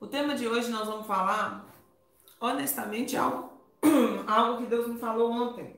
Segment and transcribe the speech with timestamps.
[0.00, 1.68] O tema de hoje nós vamos falar,
[2.40, 3.52] honestamente, algo,
[4.26, 5.76] algo que Deus me falou ontem.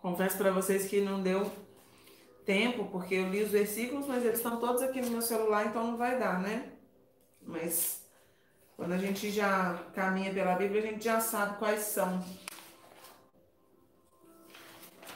[0.00, 1.48] Confesso para vocês que não deu
[2.44, 5.92] tempo, porque eu li os versículos, mas eles estão todos aqui no meu celular, então
[5.92, 6.72] não vai dar, né?
[7.40, 8.02] Mas
[8.76, 12.20] quando a gente já caminha pela Bíblia, a gente já sabe quais são.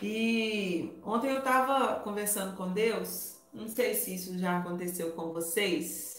[0.00, 6.16] E ontem eu estava conversando com Deus, não sei se isso já aconteceu com vocês.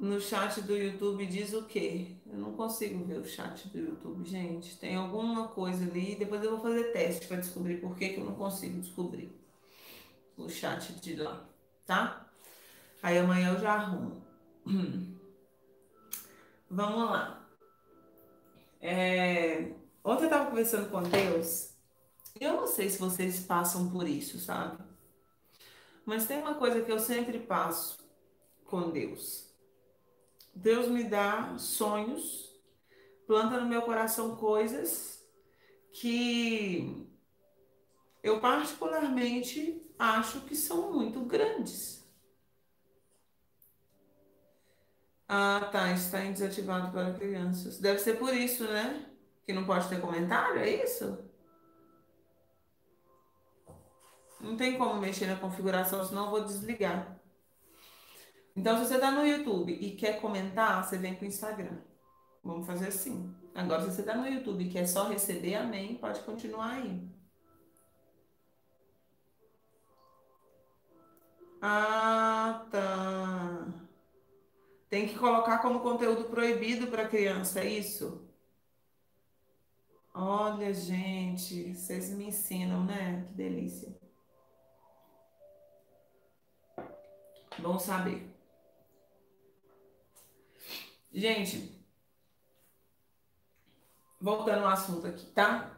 [0.00, 2.16] No chat do YouTube diz o quê?
[2.26, 4.78] Eu não consigo ver o chat do YouTube, gente.
[4.78, 6.16] Tem alguma coisa ali.
[6.16, 9.30] Depois eu vou fazer teste para descobrir por que, que eu não consigo descobrir
[10.38, 11.46] o chat de lá,
[11.84, 12.26] tá?
[13.02, 14.24] Aí amanhã eu já arrumo.
[16.70, 17.46] Vamos lá.
[18.80, 19.70] É...
[20.02, 21.74] Ontem eu estava conversando com Deus.
[22.40, 24.82] Eu não sei se vocês passam por isso, sabe?
[26.06, 27.98] Mas tem uma coisa que eu sempre passo
[28.64, 29.49] com Deus.
[30.54, 32.60] Deus me dá sonhos,
[33.26, 35.24] planta no meu coração coisas
[35.92, 37.06] que
[38.22, 42.00] eu particularmente acho que são muito grandes.
[45.28, 47.78] Ah, tá, está desativado para crianças.
[47.78, 49.08] Deve ser por isso, né?
[49.46, 51.18] Que não pode ter comentário, é isso?
[54.40, 57.19] Não tem como mexer na configuração, senão eu vou desligar.
[58.60, 61.78] Então, se você está no YouTube e quer comentar, você vem para o Instagram.
[62.44, 63.34] Vamos fazer assim.
[63.54, 67.08] Agora, se você está no YouTube e quer só receber amém, pode continuar aí.
[71.62, 73.66] Ah, tá.
[74.90, 78.28] Tem que colocar como conteúdo proibido para criança, é isso?
[80.12, 83.24] Olha, gente, vocês me ensinam, né?
[83.26, 83.98] Que delícia.
[87.58, 88.39] Bom saber.
[91.12, 91.84] Gente,
[94.20, 95.76] voltando ao assunto aqui, tá?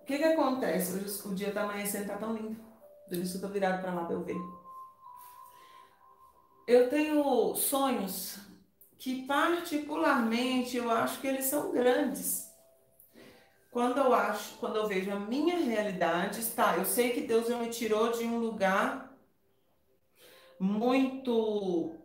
[0.00, 0.94] O que que acontece?
[0.94, 2.56] Hoje o dia tá amanhecendo, tá tão lindo.
[3.08, 4.36] Por isso eu tô virado para lá para eu ver.
[6.66, 8.38] Eu tenho sonhos
[8.98, 12.50] que particularmente eu acho que eles são grandes.
[13.70, 17.68] Quando eu acho, quando eu vejo a minha realidade, está, eu sei que Deus me
[17.68, 19.14] tirou de um lugar
[20.58, 22.01] muito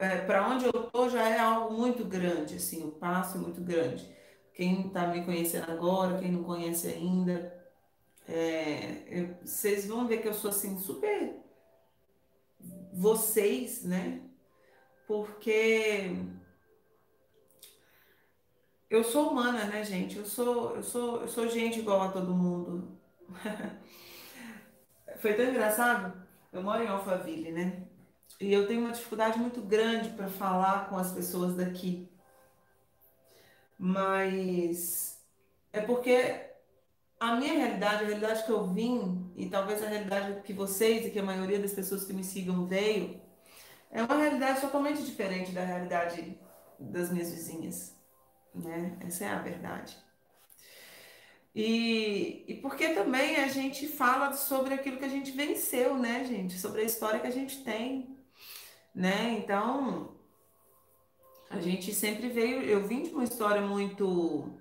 [0.00, 4.08] é, para onde eu tô já é algo muito grande, assim, o passo muito grande.
[4.54, 7.54] Quem está me conhecendo agora, quem não conhece ainda,
[8.26, 11.40] é, eu, vocês vão ver que eu sou assim super
[12.92, 14.22] vocês, né?
[15.06, 16.14] Porque
[18.88, 20.18] eu sou humana, né, gente?
[20.18, 22.98] Eu sou, eu sou, eu sou gente igual a todo mundo.
[25.18, 26.26] Foi tão engraçado.
[26.52, 27.89] Eu moro em Alphaville, né?
[28.38, 32.08] E eu tenho uma dificuldade muito grande para falar com as pessoas daqui.
[33.78, 35.18] Mas
[35.72, 36.48] é porque
[37.18, 41.10] a minha realidade, a realidade que eu vim, e talvez a realidade que vocês e
[41.10, 43.20] que a maioria das pessoas que me sigam veio,
[43.90, 46.38] é uma realidade totalmente diferente da realidade
[46.78, 47.94] das minhas vizinhas.
[48.54, 48.96] Né?
[49.00, 49.96] Essa é a verdade.
[51.54, 56.58] E, e porque também a gente fala sobre aquilo que a gente venceu, né, gente?
[56.58, 58.19] Sobre a história que a gente tem
[58.94, 59.32] né?
[59.38, 60.16] Então,
[61.48, 64.58] a gente sempre veio, eu vim de uma história muito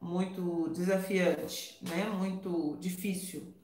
[0.00, 2.04] muito desafiante, né?
[2.04, 3.54] Muito difícil.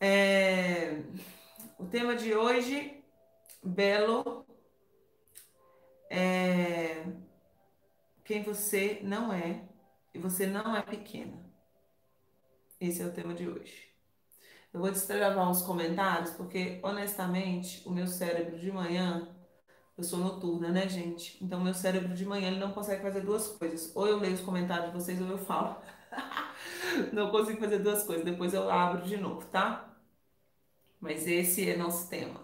[0.00, 1.02] É,
[1.78, 3.02] o tema de hoje,
[3.62, 4.46] belo,
[6.10, 7.04] é
[8.24, 9.68] quem você não é
[10.14, 11.44] e você não é pequena.
[12.80, 13.91] Esse é o tema de hoje.
[14.72, 19.28] Eu vou destravar uns comentários, porque honestamente, o meu cérebro de manhã,
[19.96, 21.36] eu sou noturna, né, gente?
[21.44, 23.94] Então, meu cérebro de manhã ele não consegue fazer duas coisas.
[23.94, 25.76] Ou eu leio os comentários de vocês, ou eu falo.
[27.12, 28.24] não consigo fazer duas coisas.
[28.24, 29.94] Depois eu abro de novo, tá?
[30.98, 32.40] Mas esse é nosso tema.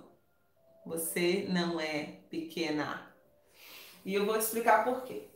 [0.85, 3.11] Você não é pequena.
[4.05, 5.29] E eu vou te explicar por quê.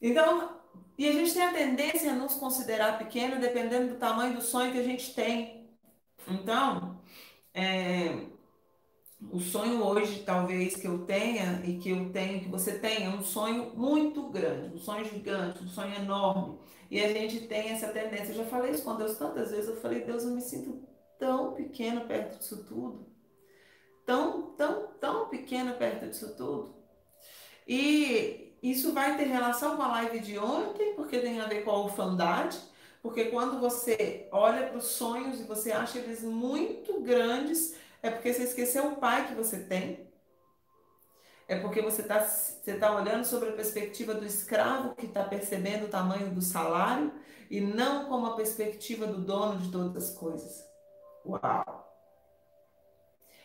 [0.00, 0.60] Então,
[0.98, 4.72] e a gente tem a tendência a nos considerar pequeno dependendo do tamanho do sonho
[4.72, 5.68] que a gente tem.
[6.28, 7.00] Então,
[7.52, 8.26] é,
[9.30, 13.08] o sonho hoje, talvez, que eu tenha e que eu tenho, que você tenha, é
[13.10, 16.58] um sonho muito grande, um sonho gigante, um sonho enorme.
[16.90, 18.32] E a gente tem essa tendência.
[18.32, 19.68] Eu já falei isso com Deus tantas vezes.
[19.68, 20.82] Eu falei, Deus, eu me sinto
[21.18, 23.06] tão pequena perto disso tudo.
[24.04, 26.74] Tão, tão, tão pequena perto disso tudo.
[27.66, 31.70] E isso vai ter relação com a live de ontem, porque tem a ver com
[31.70, 32.58] a orfandade,
[33.02, 38.32] Porque quando você olha para os sonhos e você acha eles muito grandes, é porque
[38.32, 40.08] você esqueceu o pai que você tem.
[41.46, 45.84] É porque você está você tá olhando sobre a perspectiva do escravo que está percebendo
[45.86, 47.12] o tamanho do salário
[47.48, 50.64] e não como a perspectiva do dono de todas as coisas.
[51.24, 51.86] Uau!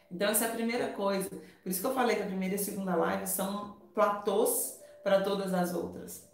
[0.09, 1.29] Então, essa é a primeira coisa.
[1.29, 5.21] Por isso que eu falei que a primeira e a segunda live são platôs para
[5.21, 6.29] todas as outras.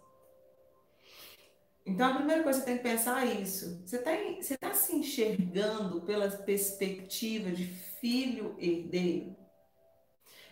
[1.88, 3.80] Então, a primeira coisa que você tem que pensar é isso.
[3.84, 9.34] Você está você tá se enxergando pela perspectiva de filho herdeiro?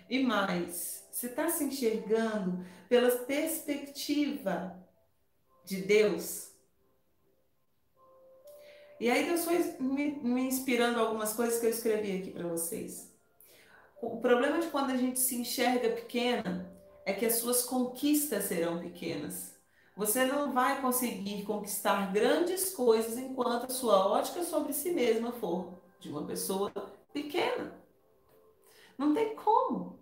[0.08, 4.82] E mais, você está se enxergando pela perspectiva
[5.64, 6.52] de Deus?
[8.98, 13.14] E aí Deus foi me, me inspirando algumas coisas que eu escrevi aqui para vocês.
[14.00, 16.75] O problema de quando a gente se enxerga pequena
[17.06, 19.54] é que as suas conquistas serão pequenas.
[19.96, 25.80] Você não vai conseguir conquistar grandes coisas enquanto a sua ótica sobre si mesma for
[26.00, 26.70] de uma pessoa
[27.14, 27.80] pequena.
[28.98, 30.00] Não tem como.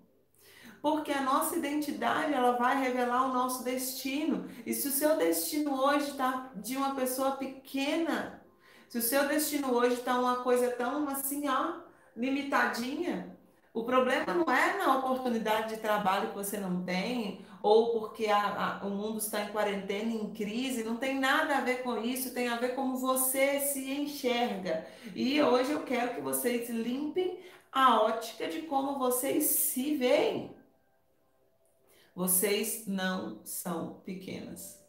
[0.80, 4.48] Porque a nossa identidade, ela vai revelar o nosso destino.
[4.66, 8.42] E se o seu destino hoje está de uma pessoa pequena,
[8.88, 11.80] se o seu destino hoje está uma coisa tão assim, ó,
[12.16, 13.33] limitadinha,
[13.74, 18.78] o problema não é na oportunidade de trabalho que você não tem, ou porque a,
[18.80, 22.32] a, o mundo está em quarentena, em crise, não tem nada a ver com isso,
[22.32, 24.86] tem a ver como você se enxerga.
[25.12, 27.40] E hoje eu quero que vocês limpem
[27.72, 30.56] a ótica de como vocês se veem.
[32.14, 34.80] Vocês não são pequenas.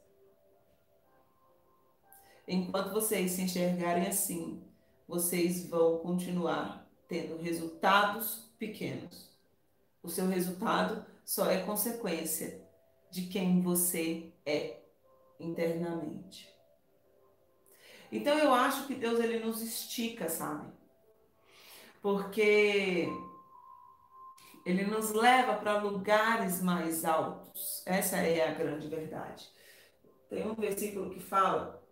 [2.47, 4.63] Enquanto vocês se enxergarem assim,
[5.07, 9.29] vocês vão continuar tendo resultados pequenos.
[10.01, 12.61] O seu resultado só é consequência
[13.09, 14.79] de quem você é
[15.39, 16.49] internamente.
[18.11, 20.71] Então eu acho que Deus ele nos estica, sabe?
[22.01, 23.07] Porque
[24.65, 27.83] ele nos leva para lugares mais altos.
[27.85, 29.49] Essa é a grande verdade.
[30.29, 31.84] Tem um versículo que fala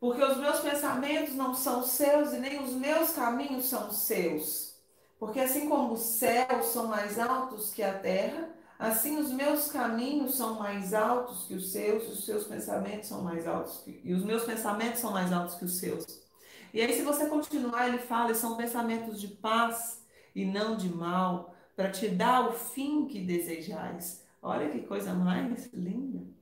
[0.00, 4.74] porque os meus pensamentos não são seus e nem os meus caminhos são seus.
[5.18, 8.48] Porque assim como os céus são mais altos que a terra,
[8.78, 13.46] assim os meus caminhos são mais altos que os seus, os seus pensamentos são mais
[13.46, 16.06] altos que, e os meus pensamentos são mais altos que os seus.
[16.72, 20.02] E aí se você continuar, ele fala, são pensamentos de paz
[20.34, 24.24] e não de mal, para te dar o fim que desejais.
[24.42, 26.39] Olha que coisa mais linda.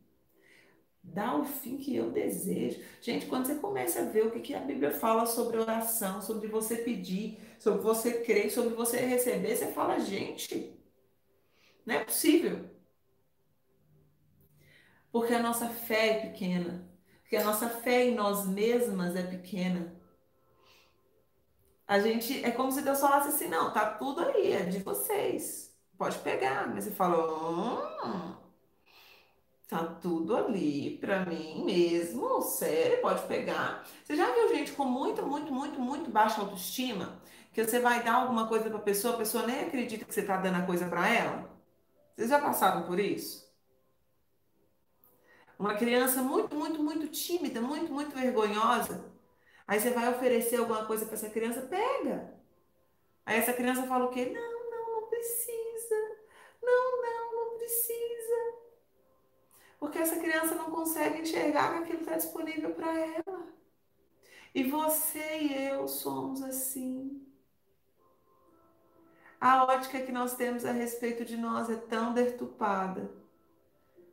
[1.13, 2.81] Dá o fim que eu desejo.
[3.01, 6.49] Gente, quando você começa a ver o que, que a Bíblia fala sobre oração, sobre
[6.49, 10.79] você pedir, sobre você crer, sobre você receber, você fala, gente,
[11.85, 12.71] não é possível.
[15.11, 16.89] Porque a nossa fé é pequena.
[17.23, 19.95] Porque a nossa fé em nós mesmas é pequena.
[21.87, 25.75] A gente, é como se Deus falasse assim, não, tá tudo aí, é de vocês.
[25.97, 26.69] Pode pegar.
[26.69, 27.17] Mas você fala,
[28.07, 28.37] hum,
[29.69, 33.87] Tá tudo ali para mim mesmo, sério, pode pegar.
[34.03, 37.21] Você já viu gente com muito, muito, muito, muito baixa autoestima?
[37.53, 40.39] Que você vai dar alguma coisa para pessoa, a pessoa nem acredita que você tá
[40.39, 41.51] dando a coisa para ela?
[42.17, 43.47] Vocês já passaram por isso?
[45.59, 49.05] Uma criança muito, muito, muito tímida, muito, muito vergonhosa.
[49.67, 52.33] Aí você vai oferecer alguma coisa para essa criança, pega.
[53.27, 54.27] Aí essa criança fala o quê?
[54.33, 55.58] Não, não, não precisa.
[59.79, 63.47] Porque essa criança não consegue enxergar que aquilo está disponível para ela.
[64.55, 67.25] E você e eu somos assim.
[69.41, 73.09] A ótica que nós temos a respeito de nós é tão deturpada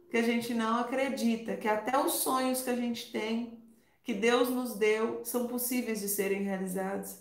[0.09, 3.59] que a gente não acredita que até os sonhos que a gente tem,
[4.03, 7.17] que Deus nos deu, são possíveis de serem realizados.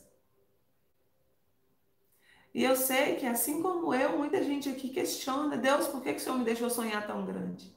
[2.53, 6.21] E eu sei que, assim como eu, muita gente aqui questiona: Deus, por que, que
[6.21, 7.75] o Senhor me deixou sonhar tão grande?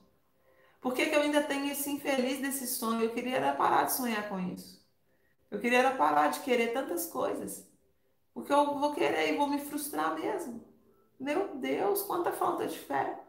[0.87, 3.03] Por que, que eu ainda tenho esse infeliz desse sonho?
[3.03, 4.81] Eu queria era parar de sonhar com isso.
[5.51, 7.69] Eu queria era parar de querer tantas coisas.
[8.33, 10.63] Porque eu vou querer e vou me frustrar mesmo.
[11.19, 13.19] Meu Deus, quanta falta de fé.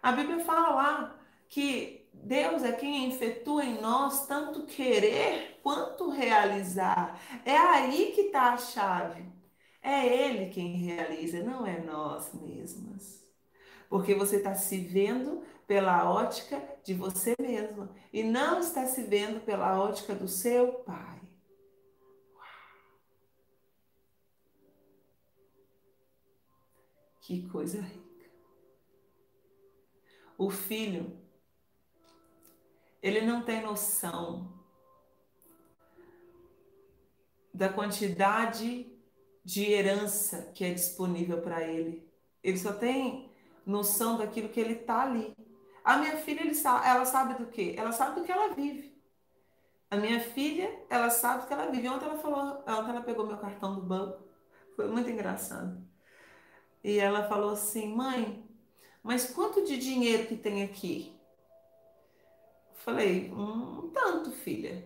[0.00, 7.20] A Bíblia fala lá que Deus é quem efetua em nós tanto querer quanto realizar.
[7.44, 9.24] É aí que está a chave.
[9.82, 13.26] É Ele quem realiza, não é nós mesmas.
[13.88, 19.44] Porque você está se vendo pela ótica de você mesma e não está se vendo
[19.44, 21.20] pela ótica do seu pai.
[27.20, 28.30] Que coisa rica.
[30.38, 31.18] O filho,
[33.02, 34.56] ele não tem noção
[37.52, 38.86] da quantidade
[39.44, 42.08] de herança que é disponível para ele.
[42.42, 43.32] Ele só tem
[43.64, 45.34] noção daquilo que ele está ali.
[45.86, 46.42] A minha filha,
[46.84, 47.76] ela sabe do quê?
[47.78, 49.00] Ela sabe do que ela vive.
[49.88, 51.88] A minha filha, ela sabe do que ela vive.
[51.88, 54.24] Ontem ela falou, ontem ela pegou meu cartão do banco.
[54.74, 55.80] Foi muito engraçado.
[56.82, 58.44] E ela falou assim, mãe,
[59.00, 61.16] mas quanto de dinheiro que tem aqui?
[62.74, 64.84] Falei, um tanto, filha.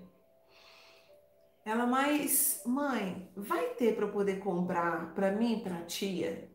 [1.64, 6.50] Ela, mas, mãe, vai ter para poder comprar para mim para tia?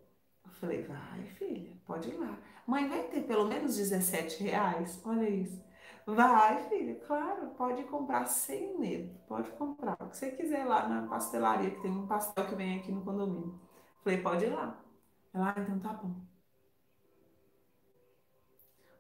[0.46, 2.38] Eu falei, vai, filha, pode ir lá.
[2.66, 5.00] Mãe, vai ter pelo menos 17 reais?
[5.06, 5.64] Olha isso.
[6.06, 9.16] Vai, filha, claro, pode comprar sem medo.
[9.28, 9.98] Pode comprar.
[10.00, 13.04] O que você quiser lá na pastelaria, que tem um pastel que vem aqui no
[13.04, 13.60] condomínio.
[14.04, 14.80] Falei, pode ir lá.
[15.34, 16.16] Ela, ah, então tá bom.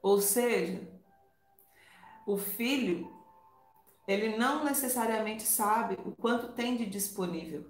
[0.02, 0.88] Ou seja,
[2.26, 3.12] o filho,
[4.08, 7.66] ele não necessariamente sabe o quanto tem de disponível.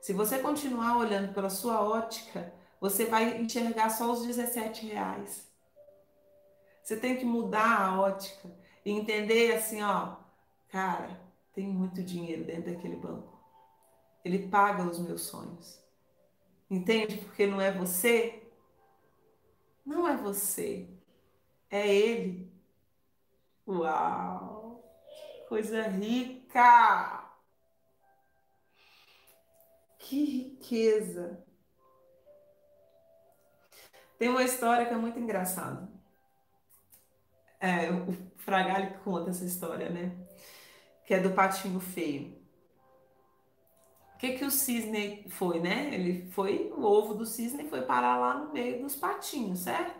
[0.00, 5.48] Se você continuar olhando pela sua ótica, você vai enxergar só os 17 reais.
[6.82, 8.50] Você tem que mudar a ótica
[8.84, 10.16] e entender assim, ó,
[10.68, 11.20] cara,
[11.52, 13.38] tem muito dinheiro dentro daquele banco.
[14.24, 15.82] Ele paga os meus sonhos.
[16.70, 17.18] Entende?
[17.18, 18.42] Porque não é você.
[19.84, 20.88] Não é você.
[21.70, 22.50] É ele.
[23.66, 24.84] Uau!
[25.48, 27.28] Coisa rica!
[29.98, 31.47] Que riqueza!
[34.18, 35.88] Tem uma história que é muito engraçada.
[37.60, 40.16] É, o Fragali conta essa história, né?
[41.06, 42.36] Que é do patinho feio.
[44.14, 45.94] O que, que o cisne foi, né?
[45.94, 49.96] Ele foi, o ovo do cisne foi parar lá no meio dos patinhos, certo?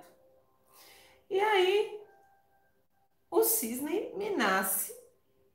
[1.31, 2.01] E aí
[3.31, 4.93] o cisne me nasce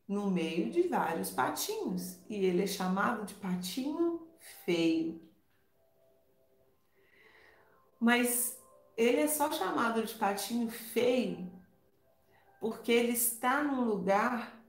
[0.08, 4.28] no meio de vários patinhos e ele é chamado de patinho
[4.66, 5.20] feio.
[8.04, 8.60] Mas
[8.98, 11.50] ele é só chamado de patinho feio
[12.60, 14.62] porque ele está num lugar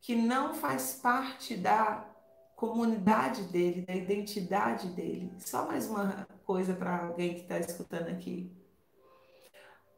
[0.00, 2.08] que não faz parte da
[2.54, 5.32] comunidade dele, da identidade dele.
[5.40, 8.48] Só mais uma coisa para alguém que está escutando aqui.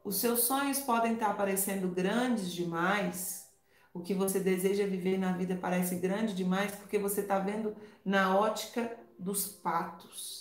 [0.03, 3.47] Os seus sonhos podem estar parecendo grandes demais.
[3.93, 8.35] O que você deseja viver na vida parece grande demais porque você está vendo na
[8.35, 10.40] ótica dos patos.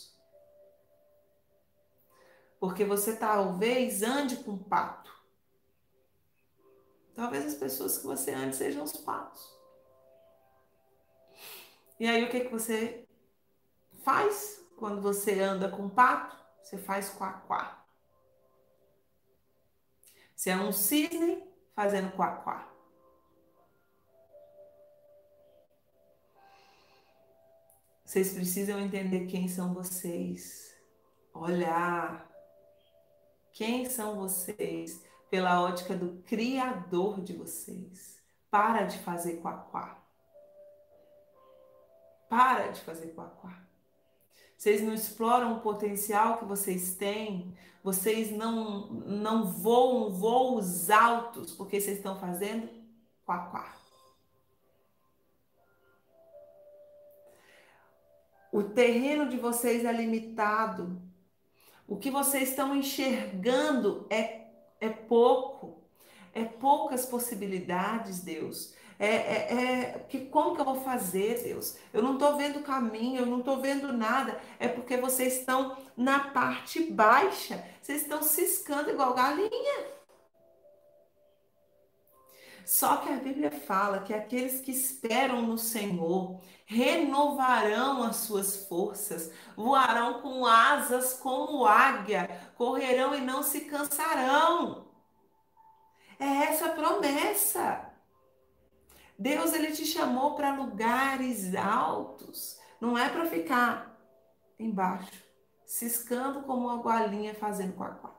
[2.60, 5.10] Porque você talvez ande com pato.
[7.14, 9.58] Talvez as pessoas que você ande sejam os patos.
[11.98, 13.08] E aí o que, que você
[14.04, 16.36] faz quando você anda com pato?
[16.62, 17.82] Você faz quá-quá.
[20.36, 21.42] Você é um cisne
[21.74, 22.70] fazendo quá-quá.
[28.04, 30.74] Vocês precisam entender quem são vocês.
[31.32, 32.29] Olhar
[33.60, 38.18] quem são vocês pela ótica do Criador de vocês.
[38.50, 40.02] Para de fazer quá-quá.
[42.26, 43.54] Para de fazer quá-quá.
[44.56, 51.82] Vocês não exploram o potencial que vocês têm, vocês não, não voam voos altos porque
[51.82, 52.66] vocês estão fazendo
[53.26, 53.76] quá-quá.
[58.50, 61.09] O terreno de vocês é limitado.
[61.90, 64.42] O que vocês estão enxergando é,
[64.80, 65.82] é pouco.
[66.32, 68.72] É poucas possibilidades, Deus.
[68.96, 71.76] É, é, é, que como que eu vou fazer, Deus?
[71.92, 74.40] Eu não estou vendo caminho, eu não estou vendo nada.
[74.60, 79.99] É porque vocês estão na parte baixa, vocês estão ciscando igual galinha.
[82.70, 89.32] Só que a Bíblia fala que aqueles que esperam no Senhor renovarão as suas forças,
[89.56, 94.86] voarão com asas como águia, correrão e não se cansarão.
[96.16, 97.90] É essa a promessa.
[99.18, 104.00] Deus ele te chamou para lugares altos, não é para ficar
[104.60, 105.24] embaixo,
[105.66, 108.14] ciscando como uma galinha fazendo quaquá.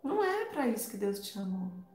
[0.00, 1.91] Não é para isso que Deus te chamou.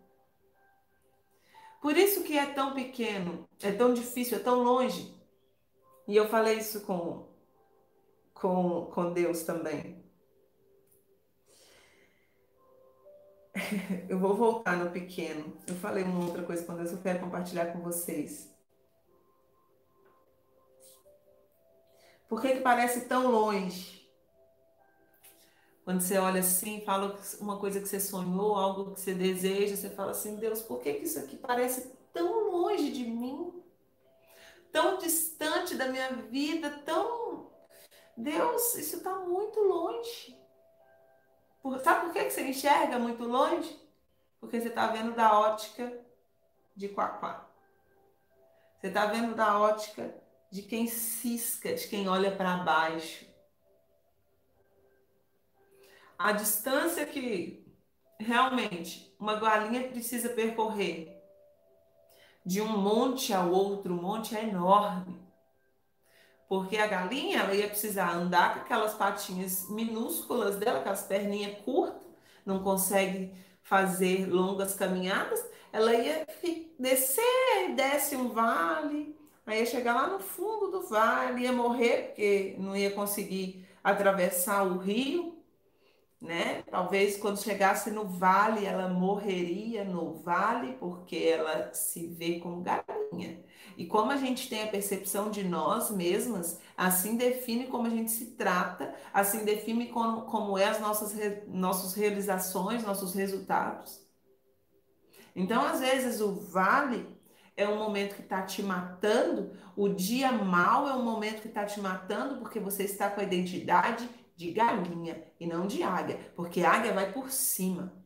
[1.82, 5.16] Por isso que é tão pequeno, é tão difícil, é tão longe.
[6.08, 7.28] E eu falei isso com,
[8.34, 10.04] com, com Deus também.
[14.10, 15.54] eu vou voltar no pequeno.
[15.68, 18.50] Eu falei uma outra coisa quando eu quero compartilhar com vocês.
[22.28, 23.97] Por que, que parece tão longe?
[25.88, 29.90] Quando você olha assim, fala uma coisa que você sonhou, algo que você deseja, você
[29.90, 33.64] fala assim, Deus, por que, que isso aqui parece tão longe de mim?
[34.70, 37.54] Tão distante da minha vida, tão.
[38.18, 40.38] Deus, isso está muito longe.
[41.82, 43.82] Sabe por que, que você enxerga muito longe?
[44.42, 46.06] Porque você está vendo da ótica
[46.76, 47.48] de Quaquá.
[48.78, 50.14] Você está vendo da ótica
[50.52, 53.26] de quem cisca, de quem olha para baixo.
[56.18, 57.64] A distância que
[58.20, 61.16] realmente uma galinha precisa percorrer
[62.44, 65.20] de um monte ao outro monte é enorme.
[66.48, 71.60] Porque a galinha ela ia precisar andar com aquelas patinhas minúsculas dela, com as perninhas
[71.64, 72.08] curtas,
[72.46, 76.26] não consegue fazer longas caminhadas, ela ia
[76.80, 79.14] descer, desce um vale,
[79.46, 84.64] aí ia chegar lá no fundo do vale, ia morrer, porque não ia conseguir atravessar
[84.64, 85.37] o rio,
[86.20, 86.64] né?
[86.64, 93.44] Talvez quando chegasse no vale, ela morreria no vale, porque ela se vê como galinha.
[93.78, 98.12] E como a gente tem a percepção de nós mesmas, assim define como a gente
[98.12, 101.16] se trata, assim define como, como é as nossas,
[101.48, 104.06] nossas realizações, nossos resultados.
[105.36, 107.08] Então, às vezes, o vale
[107.56, 111.64] é um momento que está te matando, o dia mal é um momento que está
[111.64, 116.62] te matando porque você está com a identidade de galinha e não de águia, porque
[116.62, 117.98] águia vai por cima.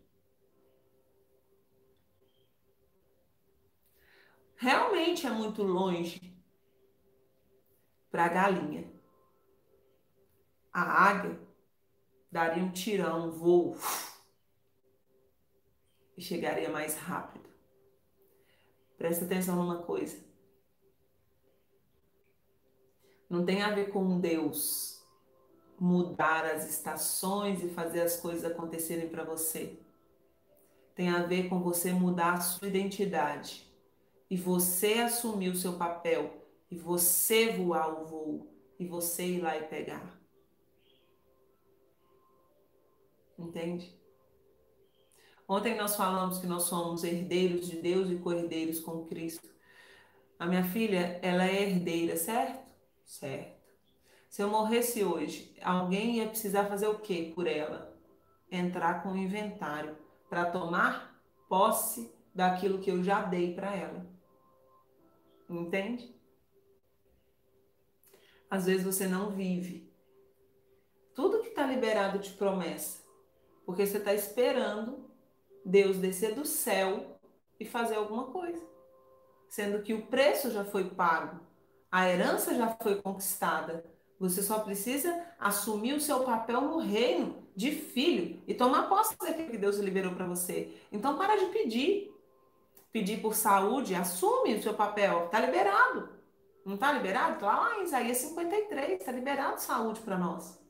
[4.62, 6.22] realmente é muito longe
[8.12, 8.88] para a galinha.
[10.72, 11.40] A águia
[12.32, 13.76] daria um tirão, um voo
[16.16, 17.50] e chegaria mais rápido.
[19.00, 20.24] Presta atenção numa coisa.
[23.28, 25.01] Não tem a ver com Deus
[25.82, 29.80] mudar as estações e fazer as coisas acontecerem para você.
[30.94, 33.68] Tem a ver com você mudar a sua identidade
[34.30, 38.48] e você assumir o seu papel e você voar o voo
[38.78, 40.22] e você ir lá e pegar.
[43.40, 44.00] Entende?
[45.48, 49.50] Ontem nós falamos que nós somos herdeiros de Deus e co-herdeiros com Cristo.
[50.38, 52.70] A minha filha, ela é herdeira, certo?
[53.04, 53.61] Certo.
[54.32, 57.94] Se eu morresse hoje, alguém ia precisar fazer o que por ela?
[58.50, 59.98] Entrar com o inventário
[60.30, 64.06] para tomar posse daquilo que eu já dei para ela.
[65.50, 66.16] Entende?
[68.50, 69.92] Às vezes você não vive
[71.14, 73.04] tudo que está liberado de promessa,
[73.66, 75.12] porque você está esperando
[75.66, 77.20] Deus descer do céu
[77.60, 78.66] e fazer alguma coisa,
[79.50, 81.42] sendo que o preço já foi pago,
[81.92, 83.84] a herança já foi conquistada.
[84.22, 89.50] Você só precisa assumir o seu papel no reino de filho e tomar posse daquilo
[89.50, 90.72] que Deus liberou para você.
[90.92, 92.12] Então para de pedir
[92.92, 95.26] pedir por saúde, assume o seu papel.
[95.26, 96.10] Está liberado.
[96.64, 97.34] Não está liberado?
[97.34, 99.00] Está lá em Isaías 53.
[99.00, 100.62] Está liberado saúde para nós.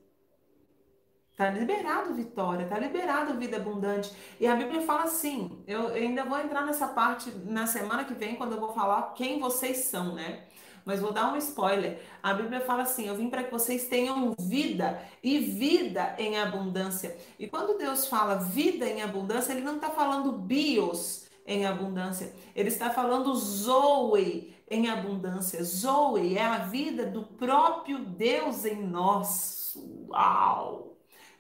[1.32, 4.14] Está liberado vitória, está liberado vida abundante.
[4.40, 8.36] E a Bíblia fala assim: eu ainda vou entrar nessa parte na semana que vem,
[8.36, 10.48] quando eu vou falar quem vocês são, né?
[10.86, 12.02] Mas vou dar um spoiler.
[12.22, 17.18] A Bíblia fala assim: Eu vim para que vocês tenham vida e vida em abundância.
[17.38, 22.34] E quando Deus fala vida em abundância, Ele não está falando bios, em abundância.
[22.56, 25.64] Ele está falando Zoe em abundância.
[25.64, 29.78] Zoe é a vida do próprio Deus em nós.
[30.10, 30.98] Uau!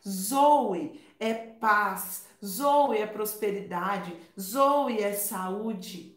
[0.07, 6.10] Zoe é paz, Zoe é prosperidade, Zoe é saúde.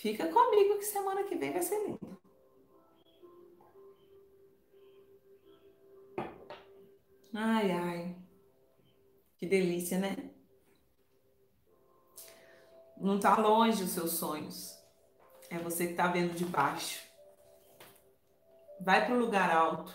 [0.00, 2.18] Fica comigo que semana que vem vai ser lindo.
[7.34, 8.16] Ai, ai.
[9.36, 10.16] Que delícia, né?
[12.96, 14.74] Não está longe os seus sonhos.
[15.50, 17.06] É você que está vendo de baixo.
[18.80, 19.92] Vai para o lugar alto.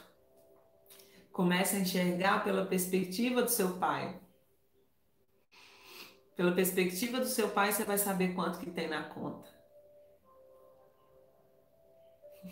[1.32, 4.22] Comece a enxergar pela perspectiva do seu pai.
[6.36, 9.55] Pela perspectiva do seu pai, você vai saber quanto que tem na conta.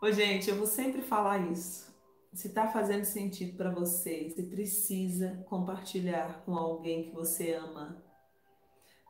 [0.01, 1.89] Ô, gente, eu vou sempre falar isso.
[2.33, 8.09] Se está fazendo sentido para você, você precisa compartilhar com alguém que você ama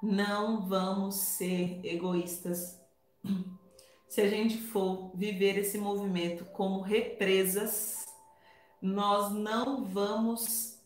[0.01, 2.79] não vamos ser egoístas.
[4.08, 8.05] Se a gente for viver esse movimento como represas,
[8.82, 10.79] nós não vamos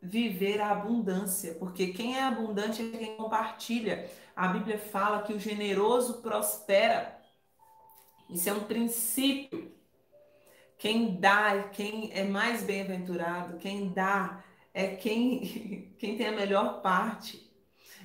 [0.00, 4.10] viver a abundância, porque quem é abundante é quem compartilha.
[4.34, 7.20] A Bíblia fala que o generoso prospera.
[8.32, 9.70] Isso é um princípio.
[10.78, 14.42] Quem dá é quem é mais bem-aventurado, quem dá
[14.74, 17.50] é quem, quem tem a melhor parte.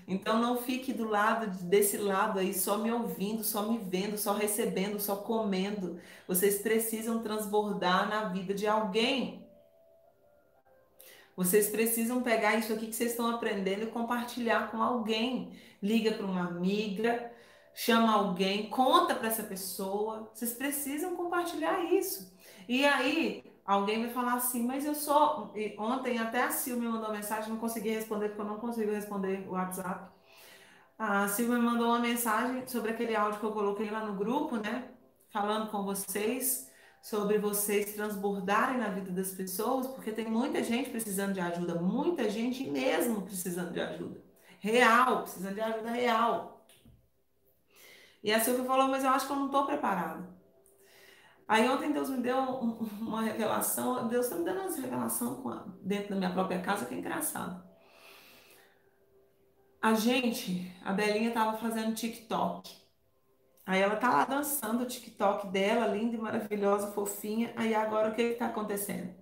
[0.08, 4.34] Então não fique do lado desse lado aí só me ouvindo, só me vendo, só
[4.34, 6.00] recebendo, só comendo.
[6.28, 9.46] Vocês precisam transbordar na vida de alguém.
[11.36, 15.54] Vocês precisam pegar isso aqui que vocês estão aprendendo e compartilhar com alguém.
[15.82, 17.32] Liga para uma amiga,
[17.78, 20.32] chama alguém, conta para essa pessoa.
[20.34, 22.34] Vocês precisam compartilhar isso.
[22.68, 25.54] E aí, alguém vai falar assim, mas eu sou.
[25.78, 29.52] Ontem até a Silvia mandou mensagem, não consegui responder, porque eu não consigo responder o
[29.52, 30.10] WhatsApp.
[30.98, 34.90] A Silvia mandou uma mensagem sobre aquele áudio que eu coloquei lá no grupo, né?
[35.30, 41.34] Falando com vocês sobre vocês transbordarem na vida das pessoas, porque tem muita gente precisando
[41.34, 44.20] de ajuda, muita gente mesmo precisando de ajuda.
[44.60, 46.57] Real, precisando de ajuda real.
[48.24, 50.28] E a Silvia falou, mas eu acho que eu não estou preparada.
[51.48, 52.38] Aí ontem Deus me deu
[53.00, 56.98] uma revelação, Deus está me dando uma revelação dentro da minha própria casa que é
[56.98, 57.66] engraçado.
[59.82, 62.76] A gente, a Belinha estava fazendo TikTok.
[63.66, 67.54] Aí ela tá lá dançando o TikTok dela, linda e maravilhosa, fofinha.
[67.56, 69.14] Aí agora o que está acontecendo?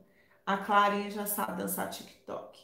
[0.45, 2.59] A Clarinha já sabe dançar TikTok.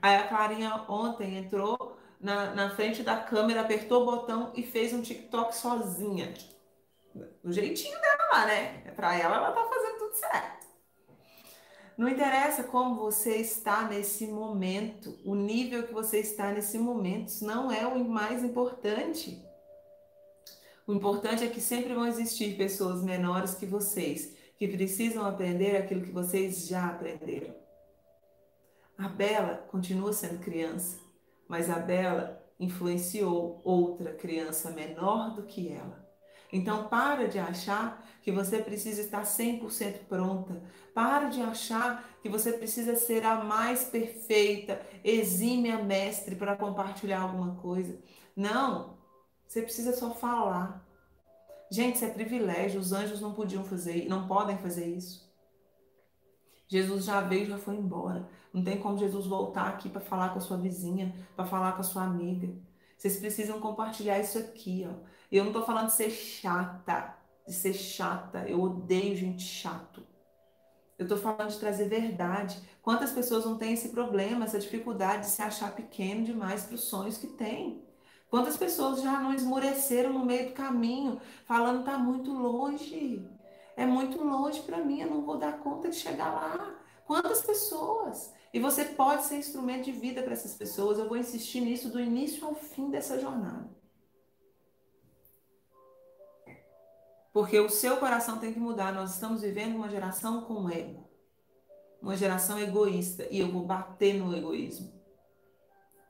[0.00, 1.91] Aí a Clarinha ontem entrou
[2.22, 6.32] na, na frente da câmera, apertou o botão e fez um TikTok sozinha.
[7.42, 8.92] Do jeitinho dela, né?
[8.94, 10.66] Para ela, ela tá fazendo tudo certo.
[11.98, 17.44] Não interessa como você está nesse momento, o nível que você está nesse momento, isso
[17.44, 19.44] não é o mais importante.
[20.86, 26.02] O importante é que sempre vão existir pessoas menores que vocês, que precisam aprender aquilo
[26.02, 27.54] que vocês já aprenderam.
[28.96, 31.01] A Bela continua sendo criança,
[31.52, 36.02] mas a Bela influenciou outra criança menor do que ela.
[36.50, 40.62] Então, para de achar que você precisa estar 100% pronta.
[40.94, 47.56] Para de achar que você precisa ser a mais perfeita, exímia mestre para compartilhar alguma
[47.56, 47.98] coisa.
[48.34, 48.96] Não,
[49.46, 50.82] você precisa só falar.
[51.70, 52.80] Gente, isso é privilégio.
[52.80, 55.30] Os anjos não podiam fazer, não podem fazer isso.
[56.66, 58.26] Jesus já veio, já foi embora.
[58.52, 61.80] Não tem como Jesus voltar aqui para falar com a sua vizinha, para falar com
[61.80, 62.52] a sua amiga.
[62.96, 64.94] Vocês precisam compartilhar isso aqui, ó.
[65.30, 68.46] Eu não tô falando de ser chata, de ser chata.
[68.46, 70.06] Eu odeio gente chato.
[70.98, 72.62] Eu tô falando de trazer verdade.
[72.82, 76.84] Quantas pessoas não têm esse problema, essa dificuldade de se achar pequeno demais para os
[76.84, 77.82] sonhos que têm?
[78.30, 83.28] Quantas pessoas já não esmoreceram no meio do caminho, falando tá muito longe?
[83.76, 86.81] É muito longe para mim, eu não vou dar conta de chegar lá.
[87.06, 88.32] Quantas pessoas?
[88.52, 90.98] E você pode ser instrumento de vida para essas pessoas.
[90.98, 93.68] Eu vou insistir nisso do início ao fim dessa jornada.
[97.32, 98.92] Porque o seu coração tem que mudar.
[98.92, 101.08] Nós estamos vivendo uma geração com ego.
[102.00, 103.26] Uma geração egoísta.
[103.30, 104.92] E eu vou bater no egoísmo.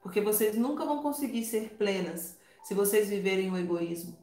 [0.02, 4.18] Porque vocês nunca vão conseguir ser plenas se vocês viverem o egoísmo.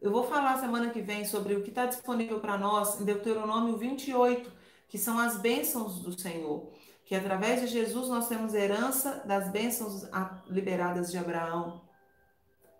[0.00, 3.76] Eu vou falar semana que vem sobre o que está disponível para nós em Deuteronômio
[3.76, 4.50] 28,
[4.90, 6.70] que são as bênçãos do Senhor.
[7.04, 10.02] Que através de Jesus nós temos herança das bênçãos
[10.46, 11.88] liberadas de Abraão.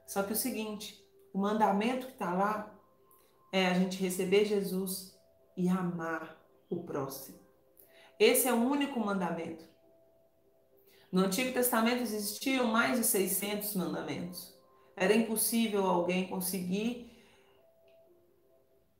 [0.07, 2.79] Só que o seguinte, o mandamento que está lá
[3.53, 5.17] é a gente receber Jesus
[5.57, 6.37] e amar
[6.69, 7.39] o próximo.
[8.19, 9.65] Esse é o único mandamento.
[11.11, 14.55] No Antigo Testamento existiam mais de 600 mandamentos.
[14.97, 17.11] Era impossível alguém conseguir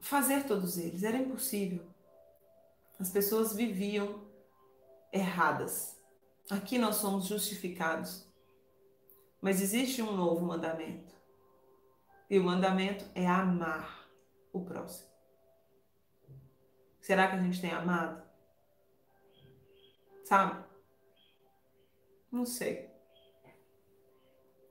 [0.01, 1.90] fazer todos eles, era impossível.
[3.01, 4.31] As pessoas viviam
[5.11, 5.99] erradas.
[6.51, 8.31] Aqui nós somos justificados.
[9.41, 11.15] Mas existe um novo mandamento.
[12.29, 14.07] E o mandamento é amar
[14.53, 15.09] o próximo.
[17.01, 18.23] Será que a gente tem amado?
[20.25, 20.63] Sabe?
[22.31, 22.91] Não sei.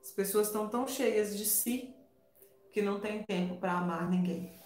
[0.01, 1.95] As pessoas estão tão cheias de si
[2.71, 4.58] que não tem tempo para amar ninguém.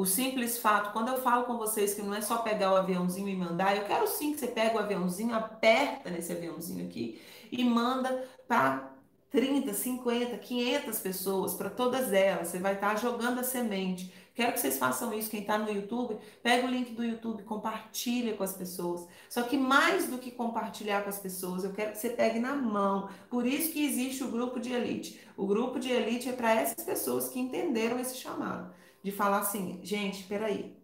[0.00, 3.28] O simples fato, quando eu falo com vocês que não é só pegar o aviãozinho
[3.28, 7.20] e mandar, eu quero sim que você pegue o aviãozinho, aperta nesse aviãozinho aqui
[7.52, 8.94] e manda para
[9.30, 12.48] 30, 50, 500 pessoas, para todas elas.
[12.48, 14.10] Você vai estar tá jogando a semente.
[14.34, 15.28] Quero que vocês façam isso.
[15.28, 19.06] Quem está no YouTube, pega o link do YouTube, compartilha com as pessoas.
[19.28, 22.56] Só que mais do que compartilhar com as pessoas, eu quero que você pegue na
[22.56, 23.10] mão.
[23.28, 25.20] Por isso que existe o grupo de elite.
[25.36, 28.79] O grupo de elite é para essas pessoas que entenderam esse chamado.
[29.02, 30.76] De falar assim, gente, peraí.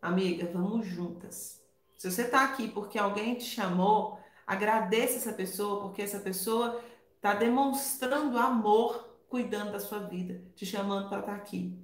[0.00, 1.62] Amiga, vamos juntas.
[1.96, 6.82] Se você está aqui porque alguém te chamou, agradeça essa pessoa, porque essa pessoa
[7.24, 11.82] Está demonstrando amor, cuidando da sua vida, te chamando para estar tá aqui.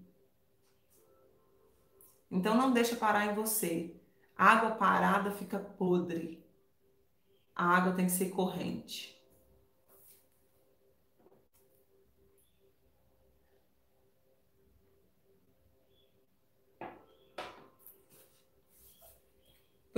[2.30, 3.96] Então não deixa parar em você.
[4.36, 6.44] Água parada fica podre.
[7.56, 9.18] A água tem que ser corrente.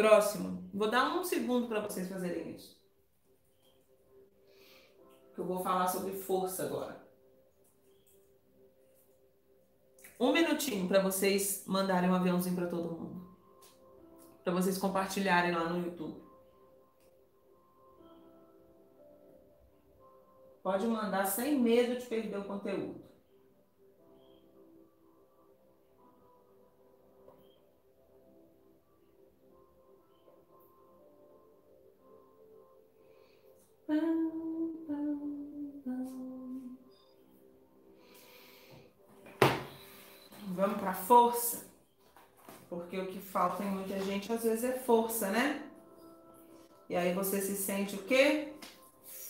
[0.02, 0.68] Próximo.
[0.74, 2.76] Vou dar um segundo para vocês fazerem isso.
[5.38, 7.06] Eu vou falar sobre força agora.
[10.18, 13.38] Um minutinho para vocês mandarem um aviãozinho para todo mundo.
[14.42, 16.20] Para vocês compartilharem lá no YouTube.
[20.64, 23.01] Pode mandar sem medo de perder o conteúdo.
[40.54, 41.66] Vamos para força?
[42.68, 45.62] Porque o que falta em muita gente às vezes é força, né?
[46.88, 48.52] E aí você se sente o quê?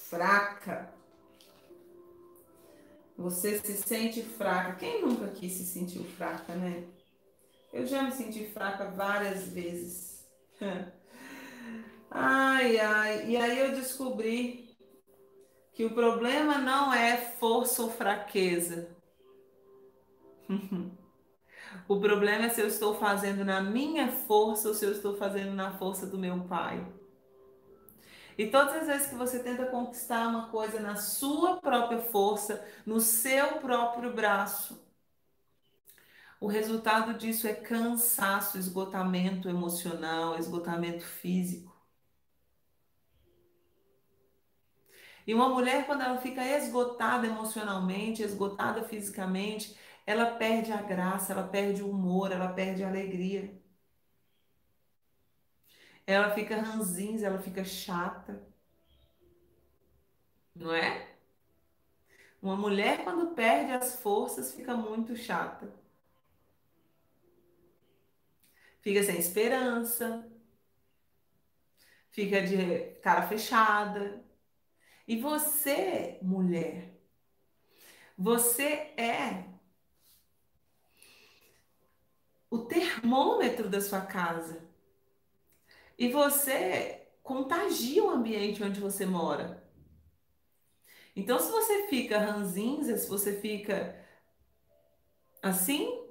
[0.09, 0.93] Fraca.
[3.17, 4.75] Você se sente fraca.
[4.75, 6.85] Quem nunca aqui se sentiu fraca, né?
[7.73, 10.27] Eu já me senti fraca várias vezes.
[12.15, 13.27] Ai, ai.
[13.31, 14.77] E aí eu descobri
[15.75, 18.97] que o problema não é força ou fraqueza.
[21.89, 25.53] o problema é se eu estou fazendo na minha força ou se eu estou fazendo
[25.55, 26.87] na força do meu pai.
[28.37, 33.01] E todas as vezes que você tenta conquistar uma coisa na sua própria força, no
[33.01, 34.83] seu próprio braço,
[36.39, 41.72] o resultado disso é cansaço, esgotamento emocional, esgotamento físico.
[45.27, 51.47] E uma mulher, quando ela fica esgotada emocionalmente, esgotada fisicamente, ela perde a graça, ela
[51.49, 53.53] perde o humor, ela perde a alegria.
[56.07, 58.43] Ela fica ranzinza, ela fica chata.
[60.55, 61.09] Não é?
[62.41, 65.73] Uma mulher, quando perde as forças, fica muito chata.
[68.81, 70.29] Fica sem esperança.
[72.11, 74.23] Fica de cara fechada.
[75.07, 76.93] E você, mulher,
[78.17, 79.45] você é
[82.49, 84.63] o termômetro da sua casa.
[85.99, 89.63] E você contagia o ambiente onde você mora.
[91.15, 93.97] Então, se você fica ranzinza, se você fica
[95.43, 96.07] assim,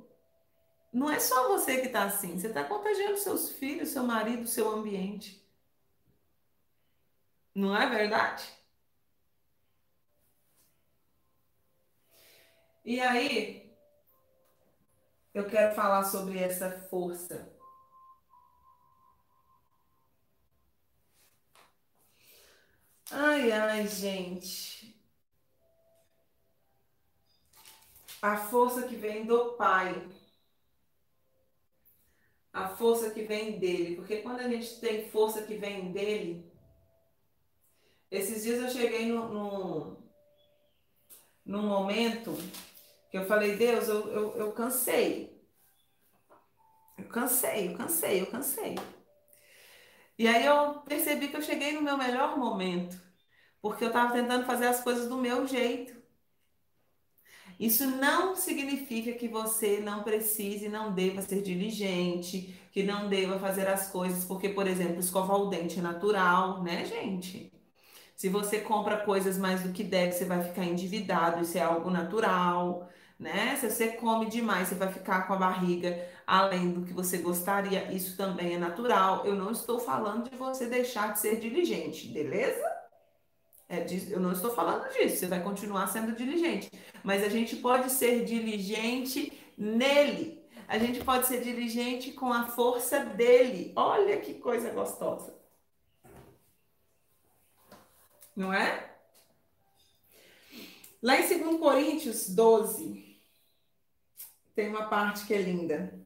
[0.91, 4.69] não é só você que está assim, você está contagiando seus filhos, seu marido, seu
[4.69, 5.41] ambiente.
[7.53, 8.60] Não é verdade?
[12.83, 13.71] E aí,
[15.33, 17.47] eu quero falar sobre essa força.
[23.11, 24.99] Ai, ai, gente.
[28.19, 30.09] A força que vem do Pai.
[32.51, 33.95] A força que vem dele.
[33.97, 36.51] Porque quando a gente tem força que vem dele.
[38.09, 39.97] Esses dias eu cheguei no,
[41.45, 42.35] num momento
[43.11, 45.37] que eu falei, Deus, eu, eu, eu cansei.
[46.97, 48.75] Eu cansei, eu cansei, eu cansei.
[50.17, 52.99] E aí eu percebi que eu cheguei no meu melhor momento,
[53.61, 55.99] porque eu estava tentando fazer as coisas do meu jeito.
[57.59, 63.67] Isso não significa que você não precise, não deva ser diligente, que não deva fazer
[63.67, 67.51] as coisas, porque, por exemplo, escovar o dente é natural, né, gente?
[68.15, 71.89] Se você compra coisas mais do que deve, você vai ficar endividado, isso é algo
[71.89, 72.89] natural
[73.21, 73.55] né?
[73.55, 77.91] Se você come demais, você vai ficar com a barriga além do que você gostaria,
[77.93, 79.23] isso também é natural.
[79.25, 82.65] Eu não estou falando de você deixar de ser diligente, beleza?
[83.69, 86.71] É, eu não estou falando disso, você vai continuar sendo diligente.
[87.03, 90.43] Mas a gente pode ser diligente nele.
[90.67, 93.71] A gente pode ser diligente com a força dele.
[93.75, 95.35] Olha que coisa gostosa.
[98.35, 98.89] Não é?
[101.03, 103.10] Lá em 2 Coríntios 12,
[104.55, 105.99] tem uma parte que é linda.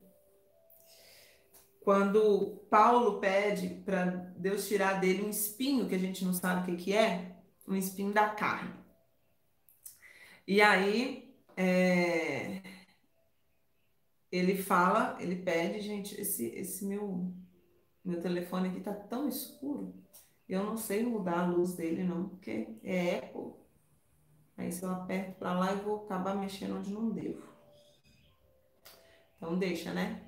[1.81, 4.05] Quando Paulo pede para
[4.37, 7.35] Deus tirar dele um espinho, que a gente não sabe o que, que é,
[7.67, 8.73] um espinho da carne.
[10.47, 12.61] E aí, é,
[14.31, 17.31] ele fala, ele pede, gente, esse, esse meu,
[18.03, 19.93] meu telefone aqui tá tão escuro,
[20.47, 23.59] eu não sei mudar a luz dele não, porque é eco.
[24.57, 27.54] Aí se eu aperto para lá, eu vou acabar mexendo onde não devo.
[29.37, 30.21] Então deixa, né?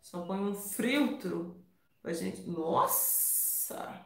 [0.00, 1.62] Só põe um filtro
[2.02, 2.42] pra gente.
[2.48, 4.04] Nossa!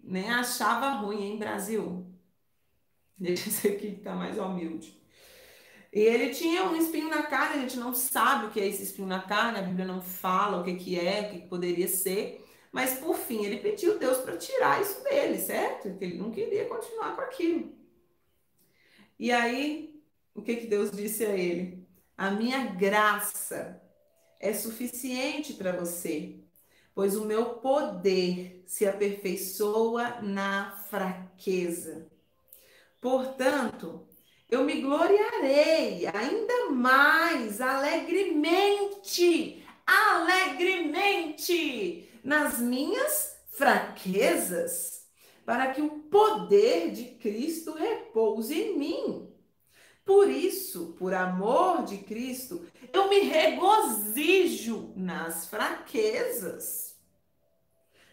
[0.00, 2.06] Nem achava ruim, hein, Brasil?
[3.16, 5.00] Deixa esse aqui que tá mais humilde.
[5.92, 8.82] E ele tinha um espinho na carne, a gente não sabe o que é esse
[8.82, 11.86] espinho na carne, a Bíblia não fala o que, que é, o que, que poderia
[11.86, 15.96] ser, mas por fim ele pediu Deus para tirar isso dele, certo?
[15.96, 17.72] Que ele não queria continuar com aquilo.
[19.16, 20.02] E aí,
[20.34, 21.83] o que, que Deus disse a ele?
[22.16, 23.82] A minha graça
[24.38, 26.36] é suficiente para você,
[26.94, 32.06] pois o meu poder se aperfeiçoa na fraqueza.
[33.00, 34.06] Portanto,
[34.48, 45.04] eu me gloriarei ainda mais alegremente, alegremente nas minhas fraquezas,
[45.44, 49.33] para que o poder de Cristo repouse em mim.
[50.04, 56.94] Por isso, por amor de Cristo, eu me regozijo nas fraquezas,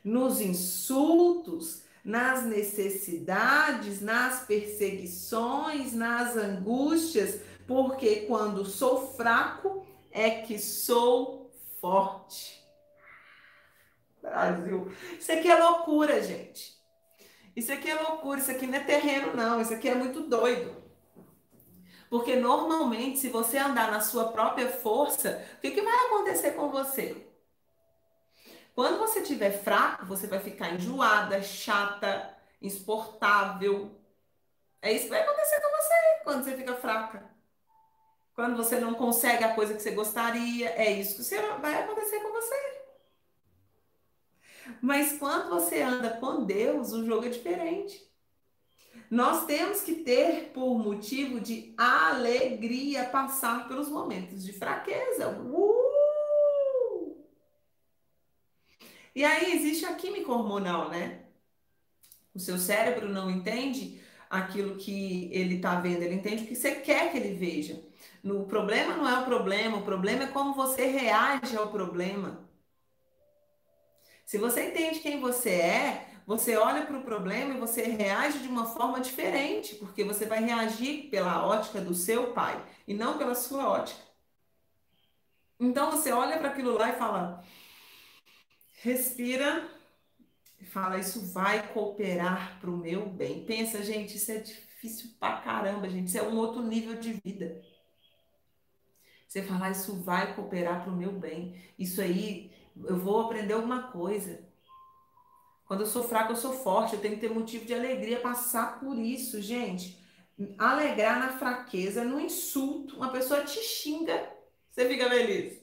[0.04, 11.52] nos insultos, nas necessidades, nas perseguições, nas angústias, porque quando sou fraco é que sou
[11.80, 12.62] forte.
[14.22, 16.80] Brasil, isso aqui é loucura, gente.
[17.56, 19.60] Isso aqui é loucura, isso aqui não é terreno, não.
[19.60, 20.81] Isso aqui é muito doido.
[22.12, 26.70] Porque normalmente, se você andar na sua própria força, o que, que vai acontecer com
[26.70, 27.26] você?
[28.76, 33.98] Quando você estiver fraco, você vai ficar enjoada, chata, insuportável.
[34.82, 37.32] É isso que vai acontecer com você quando você fica fraca.
[38.34, 42.34] Quando você não consegue a coisa que você gostaria, é isso que vai acontecer com
[42.34, 42.82] você.
[44.82, 48.11] Mas quando você anda com Deus, o jogo é diferente.
[49.10, 55.30] Nós temos que ter por motivo de alegria passar pelos momentos de fraqueza.
[55.30, 55.92] Uh!
[59.14, 61.26] E aí existe a química hormonal, né?
[62.34, 66.76] O seu cérebro não entende aquilo que ele está vendo, ele entende o que você
[66.76, 67.84] quer que ele veja.
[68.24, 72.50] O problema não é o problema, o problema é como você reage ao problema.
[74.26, 78.48] Se você entende quem você é, você olha para o problema e você reage de
[78.48, 83.36] uma forma diferente, porque você vai reagir pela ótica do seu pai e não pela
[83.36, 84.02] sua ótica.
[85.60, 87.44] Então você olha para aquilo lá e fala:
[88.82, 89.70] Respira
[90.60, 93.46] e fala: Isso vai cooperar para o meu bem.
[93.46, 96.08] Pensa, gente, isso é difícil pra caramba, gente.
[96.08, 97.62] Isso é um outro nível de vida.
[99.28, 101.62] Você falar: Isso vai cooperar para o meu bem.
[101.78, 102.52] Isso aí,
[102.86, 104.51] eu vou aprender alguma coisa.
[105.72, 106.96] Quando eu sou fraco, eu sou forte.
[106.96, 109.98] Eu tenho que ter motivo de alegria passar por isso, gente.
[110.58, 112.98] Alegrar na fraqueza, no insulto.
[112.98, 114.30] Uma pessoa te xinga,
[114.70, 115.62] você fica feliz.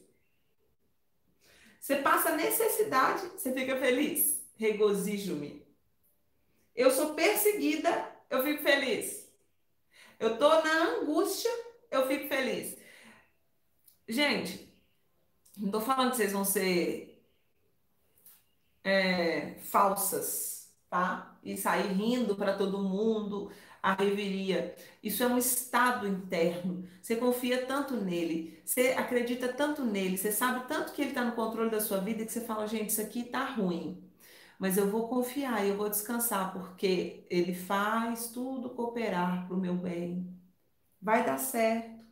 [1.79, 4.43] Você passa necessidade, você fica feliz.
[4.57, 5.63] Regozijo-me.
[6.75, 9.29] Eu sou perseguida, eu fico feliz.
[10.19, 11.51] Eu tô na angústia,
[11.91, 12.79] eu fico feliz.
[14.09, 14.75] Gente,
[15.55, 17.08] não tô falando que vocês vão ser
[18.85, 21.39] é, falsas, tá?
[21.43, 23.51] E sair rindo para todo mundo,
[23.83, 24.75] a reveria.
[25.03, 26.87] Isso é um estado interno.
[27.03, 31.33] Você confia tanto nele, você acredita tanto nele, você sabe tanto que ele está no
[31.33, 34.03] controle da sua vida que você fala, gente, isso aqui está ruim.
[34.59, 39.75] Mas eu vou confiar, eu vou descansar, porque ele faz tudo cooperar para o meu
[39.77, 40.37] bem.
[41.03, 42.05] Vai dar certo.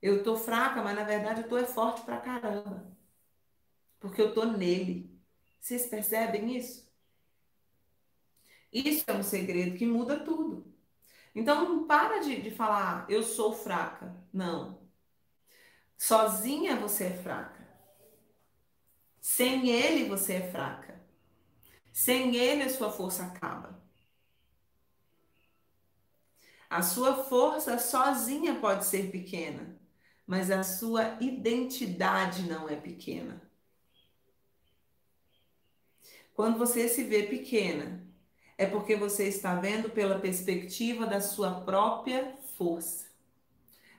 [0.00, 2.86] Eu tô fraca, mas na verdade eu tô é forte pra caramba.
[3.98, 5.13] Porque eu tô nele.
[5.64, 6.86] Vocês percebem isso?
[8.70, 10.70] Isso é um segredo que muda tudo.
[11.34, 14.14] Então não para de, de falar, eu sou fraca.
[14.30, 14.86] Não.
[15.96, 17.66] Sozinha você é fraca.
[19.22, 21.02] Sem ele você é fraca.
[21.90, 23.82] Sem ele a sua força acaba.
[26.68, 29.80] A sua força sozinha pode ser pequena,
[30.26, 33.43] mas a sua identidade não é pequena.
[36.34, 38.04] Quando você se vê pequena,
[38.58, 43.06] é porque você está vendo pela perspectiva da sua própria força.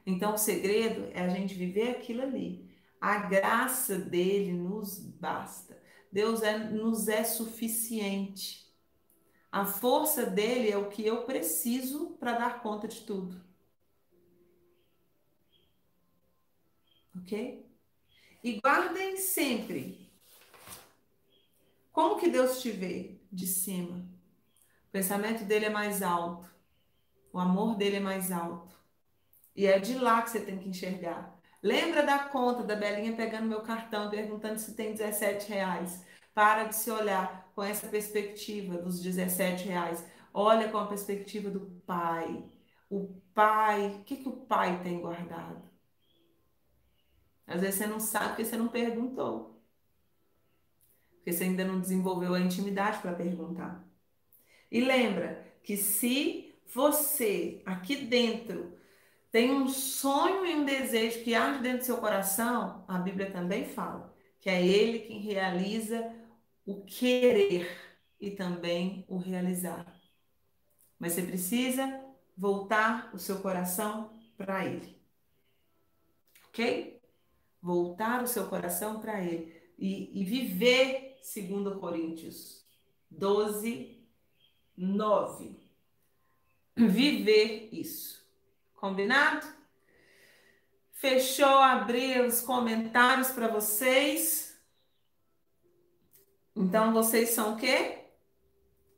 [0.05, 2.69] Então, o segredo é a gente viver aquilo ali.
[2.99, 5.81] A graça dele nos basta.
[6.11, 8.65] Deus é, nos é suficiente.
[9.51, 13.41] A força dele é o que eu preciso para dar conta de tudo.
[17.17, 17.65] Ok?
[18.43, 20.04] E guardem sempre.
[21.95, 24.05] Como que Deus te vê de cima?
[24.91, 26.45] pensamento dele é mais alto.
[27.31, 28.75] O amor dele é mais alto.
[29.55, 31.39] E é de lá que você tem que enxergar.
[31.63, 36.05] Lembra da conta da Belinha pegando meu cartão, perguntando se tem 17 reais.
[36.33, 40.05] Para de se olhar com essa perspectiva dos 17 reais.
[40.33, 42.43] Olha com a perspectiva do pai.
[42.89, 45.63] O pai, o que, que o pai tem guardado?
[47.47, 49.54] Às vezes você não sabe porque você não perguntou.
[51.25, 53.83] Porque você ainda não desenvolveu a intimidade para perguntar.
[54.71, 58.77] E lembra que se você aqui dentro
[59.31, 63.65] tem um sonho e um desejo que arde dentro do seu coração, a Bíblia também
[63.65, 66.13] fala que é Ele quem realiza
[66.63, 67.75] o querer
[68.21, 69.99] e também o realizar.
[70.99, 72.05] Mas você precisa
[72.37, 74.95] voltar o seu coração para Ele.
[76.49, 77.01] Ok?
[77.59, 79.51] Voltar o seu coração para Ele.
[79.77, 82.63] E, e viver, segundo Coríntios
[83.09, 84.07] 12,
[84.77, 85.59] 9.
[86.77, 88.23] Viver isso.
[88.75, 89.47] Combinado?
[90.91, 94.55] Fechou, abrir os comentários para vocês.
[96.55, 98.05] Então, vocês são o quê?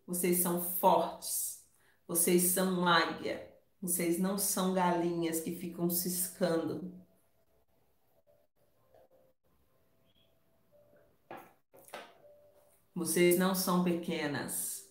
[0.06, 1.66] Vocês são fortes.
[2.06, 3.52] Vocês são águia.
[3.82, 6.94] Vocês não são galinhas que ficam ciscando.
[12.98, 14.87] Vocês não são pequenas.